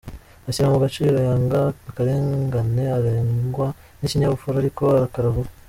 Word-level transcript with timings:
Ashyira 0.47 0.71
mu 0.73 0.77
gaciro, 0.83 1.15
yanga 1.27 1.61
akarengane 1.89 2.83
arangwa 2.97 3.67
n’ikinyabupfura 3.99 4.55
ariko 4.59 4.83
arakara 4.95 5.33
vuba. 5.35 5.49